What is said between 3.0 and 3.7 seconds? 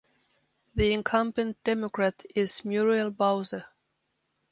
Bowser.